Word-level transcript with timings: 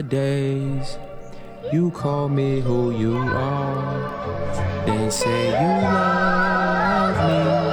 holidays. 0.00 0.98
You 1.72 1.90
call 1.90 2.28
me 2.28 2.60
who 2.60 2.90
you 2.96 3.16
are, 3.16 4.84
then 4.86 5.10
say 5.10 5.48
you 5.48 5.82
love 5.82 7.64
me. 7.64 7.69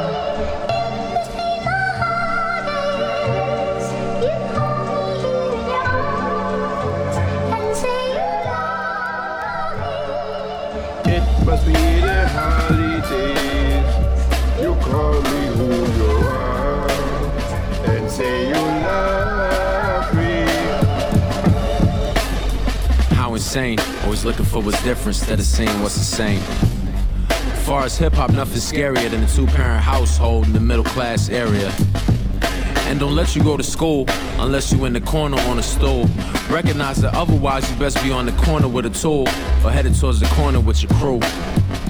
Insane. 23.48 23.80
Always 24.04 24.26
looking 24.26 24.44
for 24.44 24.62
what's 24.62 24.84
different 24.84 25.18
instead 25.18 25.40
of 25.40 25.46
seeing 25.46 25.82
what's 25.82 25.96
the 25.96 26.04
same. 26.04 26.42
As 27.30 27.66
Far 27.66 27.84
as 27.84 27.98
hip 27.98 28.14
hop, 28.14 28.32
nothing 28.32 28.58
scarier 28.58 29.10
than 29.10 29.24
a 29.24 29.28
two 29.30 29.48
parent 29.48 29.82
household 29.82 30.48
in 30.48 30.54
the 30.54 30.60
middle 30.60 30.84
class 30.84 31.30
area. 31.30 31.72
And 32.90 33.00
don't 33.00 33.16
let 33.16 33.38
you 33.38 33.44
go 33.44 33.56
to 33.56 33.64
school 33.64 34.04
unless 34.40 34.74
you 34.74 34.84
in 34.84 34.92
the 34.92 35.00
corner 35.00 35.40
on 35.44 35.60
a 35.60 35.64
stool. 35.64 36.10
Recognize 36.50 36.98
that 37.02 37.16
otherwise 37.16 37.72
you 37.72 37.78
best 37.78 38.04
be 38.04 38.12
on 38.12 38.26
the 38.26 38.34
corner 38.34 38.68
with 38.68 38.86
a 38.86 38.90
tool 38.90 39.26
or 39.64 39.72
headed 39.72 39.98
towards 39.98 40.20
the 40.20 40.28
corner 40.36 40.60
with 40.60 40.84
your 40.84 40.92
crew. 41.00 41.20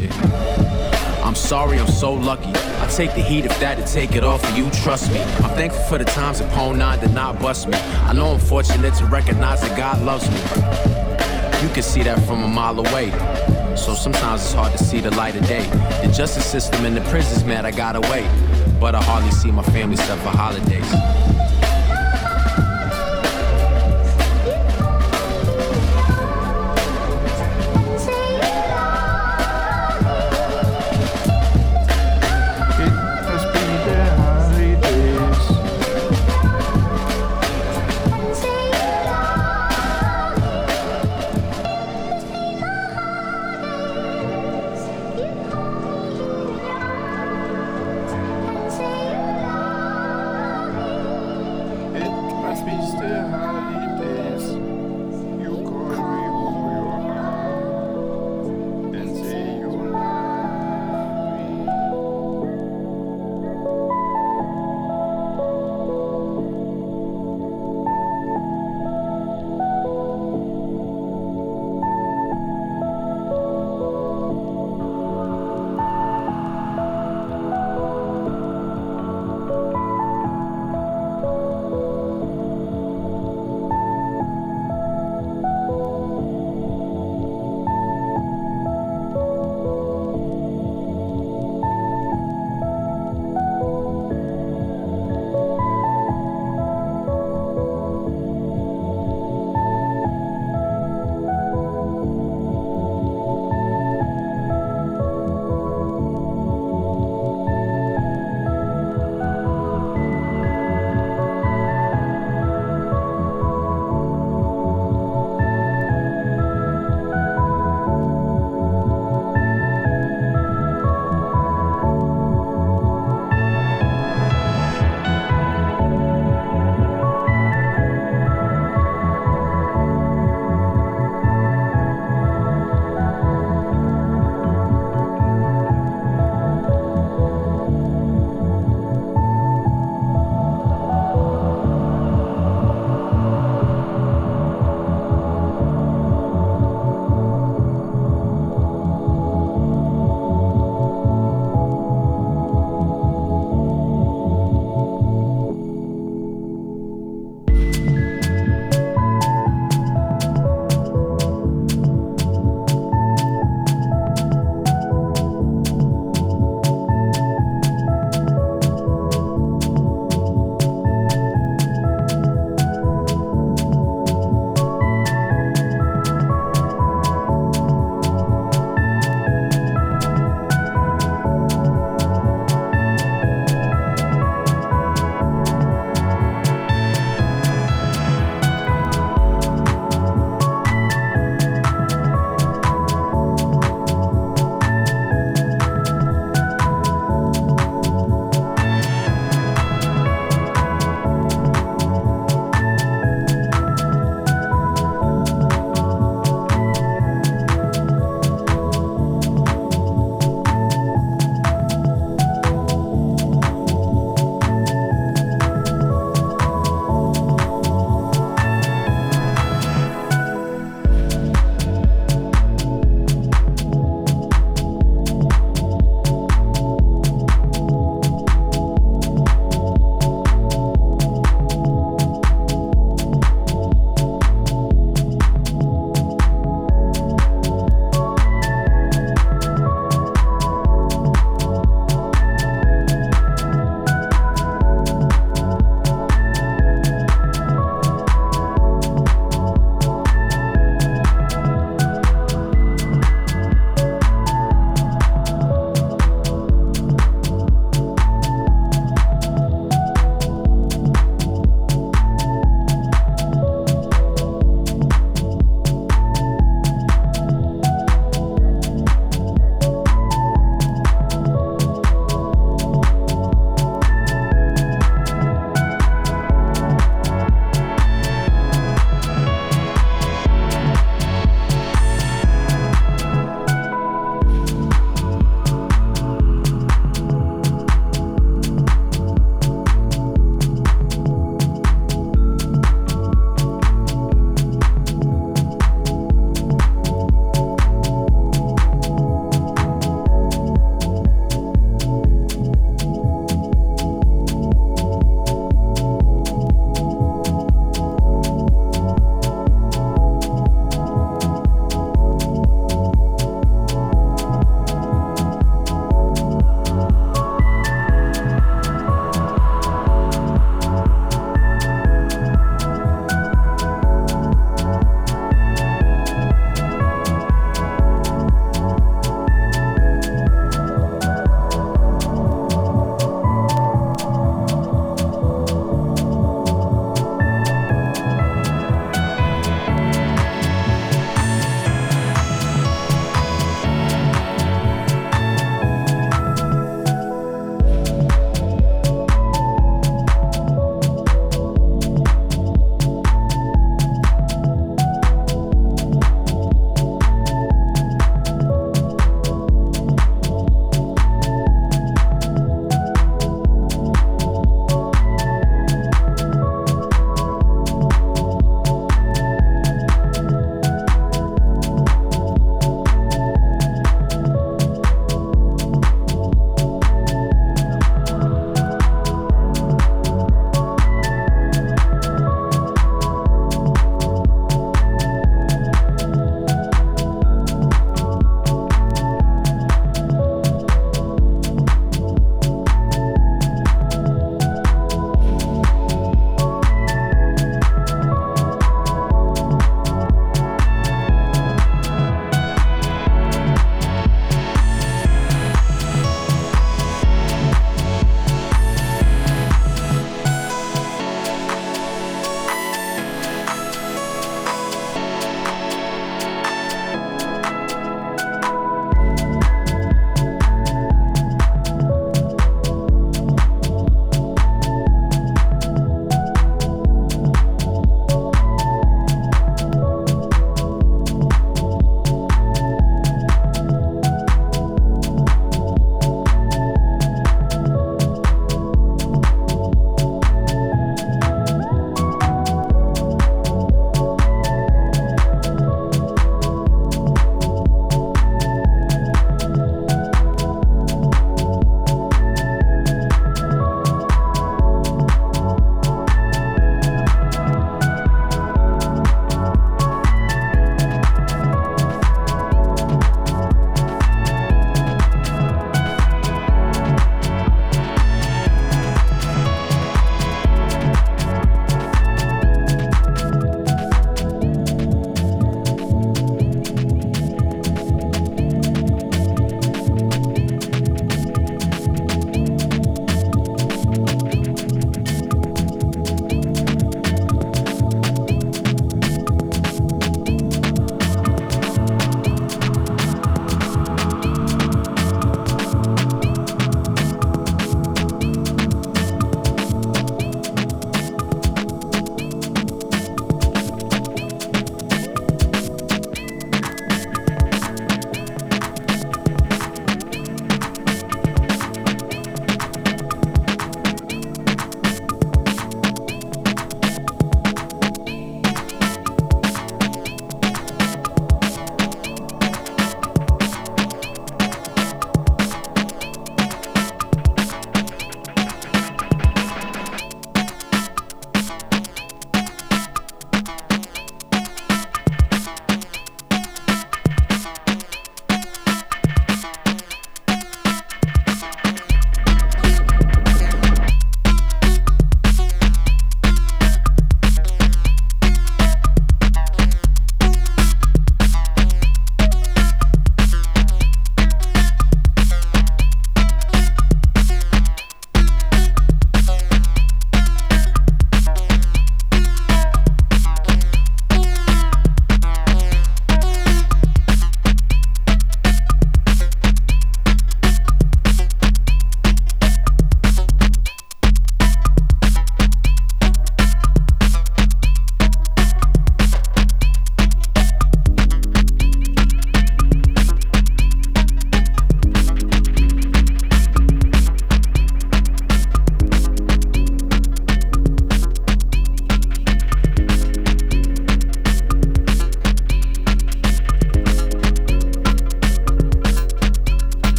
Yeah. 0.00 1.20
I'm 1.22 1.34
sorry, 1.34 1.78
I'm 1.78 1.86
so 1.86 2.14
lucky. 2.14 2.48
I 2.48 2.86
take 2.96 3.14
the 3.14 3.22
heat 3.22 3.44
if 3.44 3.60
that 3.60 3.76
to 3.76 3.92
take 3.92 4.12
it 4.16 4.24
off 4.24 4.42
of 4.42 4.56
you, 4.56 4.70
trust 4.70 5.12
me. 5.12 5.20
I'm 5.20 5.54
thankful 5.54 5.82
for 5.82 5.98
the 5.98 6.06
times 6.06 6.40
Pone 6.40 6.78
9 6.78 7.00
did 7.00 7.12
not 7.12 7.38
bust 7.40 7.68
me. 7.68 7.76
I 7.76 8.14
know 8.14 8.32
I'm 8.32 8.40
fortunate 8.40 8.94
to 8.94 9.04
recognize 9.04 9.60
that 9.60 9.76
God 9.76 10.00
loves 10.00 10.30
me. 10.30 10.91
You 11.62 11.68
can 11.68 11.84
see 11.84 12.02
that 12.02 12.18
from 12.26 12.42
a 12.42 12.48
mile 12.48 12.78
away. 12.80 13.10
So 13.76 13.94
sometimes 13.94 14.42
it's 14.42 14.52
hard 14.52 14.72
to 14.76 14.82
see 14.82 15.00
the 15.00 15.12
light 15.12 15.36
of 15.36 15.46
day. 15.46 15.64
The 16.04 16.12
justice 16.12 16.44
system 16.44 16.84
and 16.84 16.96
the 16.96 17.00
prisons, 17.02 17.44
man, 17.44 17.64
I 17.64 17.70
gotta 17.70 18.00
wait. 18.00 18.28
But 18.80 18.96
I 18.96 19.02
hardly 19.02 19.30
see 19.30 19.52
my 19.52 19.62
family 19.62 19.94
except 19.94 20.22
for 20.22 20.30
holidays. 20.30 21.21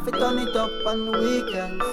Half 0.00 0.08
it 0.08 0.12
turn 0.12 0.38
it 0.38 0.56
up 0.56 0.70
on 0.86 1.10
the 1.10 1.18
weekends. 1.20 1.84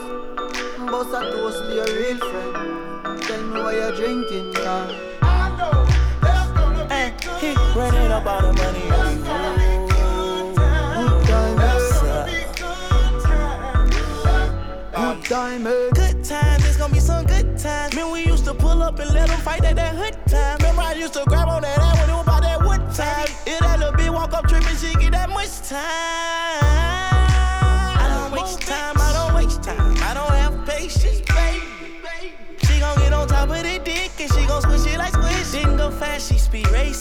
Boss 0.89 1.07
a 1.07 1.29
toast 1.29 1.59
to 1.59 1.75
your 1.75 1.85
real 1.87 2.17
friend. 2.17 3.21
Tell 3.21 3.43
me 3.43 3.59
why 3.59 3.73
you're 3.73 3.91
drinking, 3.97 4.53
girl. 4.53 4.95
I 5.23 5.49
know 5.57 5.85
there's 6.21 6.47
gonna 6.55 6.87
be 6.87 6.93
Hey, 6.93 7.13
good. 7.21 7.39
he 7.41 7.53
running 7.77 8.11
all 8.13 8.21
the 8.23 8.53
money. 8.53 8.79
Good 10.95 11.25
time, 11.27 11.55
What's 11.57 12.01
eh? 12.01 12.07
up? 12.07 12.27
Good 14.95 15.25
time? 15.25 15.63
Good 15.63 16.23
times, 16.23 16.65
it's 16.65 16.77
gonna 16.77 16.93
be 16.93 17.01
some 17.01 17.25
good 17.25 17.57
times. 17.57 17.93
Man, 17.93 18.09
we 18.09 18.25
used 18.25 18.45
to 18.45 18.53
pull 18.53 18.83
up 18.83 18.99
and 18.99 19.13
let 19.13 19.27
them 19.27 19.39
fight 19.41 19.65
at 19.65 19.75
that 19.75 19.95
hood 19.95 20.15
time. 20.27 20.55
Remember, 20.59 20.83
I 20.83 20.93
used 20.93 21.11
to 21.15 21.25
grab 21.27 21.49
on 21.49 21.61
that 21.63 21.77
ass 21.77 21.99
when 21.99 22.09
it 22.09 22.13
was 22.13 22.23
about 22.23 22.41
that 22.43 22.61
wood 22.61 22.79
time. 22.95 23.27
If 23.45 23.59
that 23.59 23.79
little 23.79 23.93
bitch 23.95 24.13
walk 24.13 24.31
up 24.33 24.47
tripping, 24.47 24.77
she 24.77 24.93
get 24.95 25.11
that 25.11 25.29
much 25.29 25.59
time. 25.67 26.46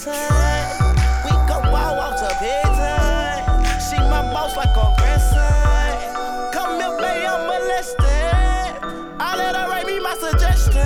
We 0.06 0.12
go 0.12 1.58
wild 1.72 1.98
walk 1.98 2.16
to 2.18 2.28
bedtime. 2.40 3.64
She 3.80 3.96
my 3.96 4.22
boss 4.32 4.56
like 4.56 4.70
a 4.70 4.94
grandson. 4.98 6.52
Come 6.52 6.78
here, 6.78 6.96
baby, 6.96 7.26
I'm 7.26 7.48
molested. 7.48 7.98
I 9.18 9.34
let 9.36 9.56
her 9.56 9.68
write 9.68 9.84
me 9.84 9.98
my 9.98 10.14
suggestions. 10.14 10.76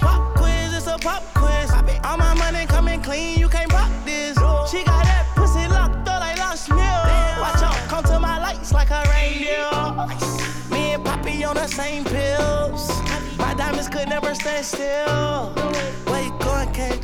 Pop 0.00 0.34
quiz, 0.36 0.74
it's 0.74 0.86
a 0.86 0.96
pop 0.96 1.22
quiz. 1.34 1.70
All 2.02 2.16
my 2.16 2.32
money 2.32 2.64
coming 2.64 3.02
clean, 3.02 3.38
you 3.38 3.46
can't 3.46 3.70
pop 3.70 3.90
this. 4.06 4.38
She 4.70 4.84
got 4.84 5.04
that 5.04 5.26
pussy 5.36 5.68
locked 5.68 6.08
up 6.08 6.20
like 6.20 6.38
lost 6.38 6.70
meal. 6.70 6.78
Watch 6.78 7.62
out, 7.62 7.76
come 7.88 8.04
to 8.04 8.18
my 8.18 8.40
lights 8.40 8.72
like 8.72 8.88
a 8.88 9.04
reindeer. 9.10 9.68
Me 10.70 10.94
and 10.94 11.04
Poppy 11.04 11.44
on 11.44 11.56
the 11.56 11.66
same 11.66 12.04
pills. 12.04 12.88
My 13.36 13.52
diamonds 13.52 13.90
could 13.90 14.08
never 14.08 14.34
stand 14.34 14.64
still. 14.64 15.52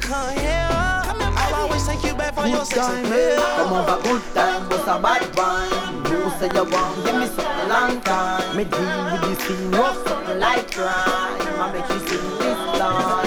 Come 0.04 0.36
here. 0.36 0.68
I'll 0.70 1.54
always 1.54 1.86
take 1.86 2.02
you 2.04 2.14
back 2.14 2.34
for 2.34 2.46
your 2.46 2.64
sex 2.64 2.78
time, 2.78 3.06
eh? 3.06 3.34
appeal. 3.34 3.56
Come 3.56 3.72
over, 3.72 4.02
good 4.02 4.22
time, 4.34 4.68
bust 4.68 4.88
a 4.88 4.98
bad 5.00 5.24
wine. 5.36 5.94
You 6.10 6.30
say 6.38 6.50
you 6.54 6.64
want, 6.70 7.04
give 7.04 7.16
me 7.16 7.26
something 7.26 7.68
long 7.68 8.00
time. 8.02 8.56
Me 8.56 8.64
deal 8.64 9.04
with 9.10 9.22
this 9.22 9.40
thing, 9.46 9.70
rough 9.72 10.06
something 10.06 10.38
like 10.38 10.70
crime. 10.70 11.40
I 11.60 11.72
make 11.72 11.88
you 11.88 11.98
sing 12.06 12.38
this 12.38 12.60
line. 12.78 13.23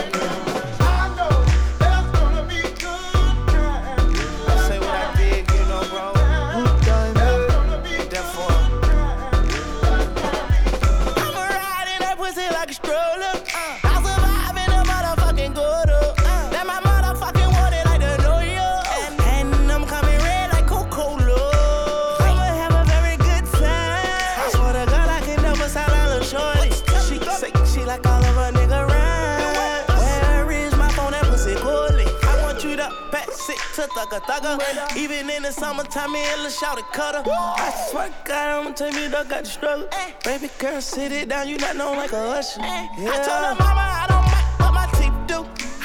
Thugger 33.98 34.22
thugger. 34.22 34.96
Even 34.98 35.30
in 35.30 35.44
the 35.44 35.52
summertime, 35.52 36.12
me 36.12 36.20
and 36.24 36.42
Lil 36.44 36.52
Shouty 36.52 36.84
cutter. 36.94 37.24
I 37.30 37.88
swear 37.90 38.10
to 38.10 38.14
God, 38.26 38.48
I'ma 38.66 38.72
tell 38.74 38.92
me 38.92 39.08
dog 39.10 39.30
got 39.30 39.44
the 39.44 39.50
struggle. 39.50 39.88
Baby 40.24 40.50
girl, 40.60 40.82
sit 40.82 41.12
it 41.12 41.30
down, 41.30 41.48
you 41.50 41.58
not 41.58 41.76
know 41.76 41.92
like 41.94 42.12
a 42.12 42.18
usher. 42.38 42.62
Yeah. 42.62 42.88
I 43.12 43.18
told 43.26 43.44
her 43.48 43.56
mama 43.58 43.86
I 44.04 44.06
don't 44.12 44.26
mind 44.34 44.48
what 44.62 44.74
my 44.80 44.86
teeth 44.98 45.18
do. 45.28 45.40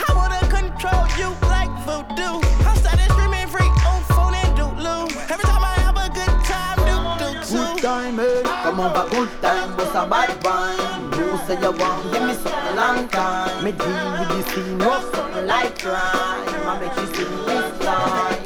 I 0.06 0.12
wanna 0.14 0.40
control 0.58 1.02
you 1.20 1.28
like 1.48 1.72
voodoo. 1.86 2.36
I'm 2.68 2.76
starting 2.76 3.08
streaming 3.14 3.48
free 3.48 3.70
on 3.88 4.02
phone 4.12 4.34
and 4.34 4.52
doodloo. 4.58 5.08
Every 5.32 5.44
time 5.44 5.64
I 5.64 5.74
have 5.86 5.96
a 5.96 6.08
good 6.12 6.36
time, 6.44 6.78
do 6.88 6.96
do 7.24 7.28
Good 7.40 7.76
too. 7.76 7.82
time, 7.82 8.20
eh? 8.20 8.42
Come 8.62 8.80
over, 8.80 9.08
good 9.10 9.30
time, 9.40 9.76
bust 9.76 9.94
a 9.94 10.06
bad 10.06 10.44
wine. 10.44 11.01
You 11.01 11.01
say 11.46 11.60
you 11.60 11.72
want, 11.72 12.12
give 12.12 12.22
me 12.22 12.34
something 12.34 12.76
long 12.76 13.08
time. 13.08 13.64
Me 13.64 13.72
deal 13.72 14.10
with 14.18 14.28
this 14.28 14.54
thing, 14.54 14.78
rough 14.78 15.14
something 15.14 15.46
like 15.46 15.78
crime. 15.78 15.98
I 15.98 16.78
make 16.80 16.96
you 16.96 17.06
sing 17.14 17.46
this 17.46 17.84
line. 17.84 18.41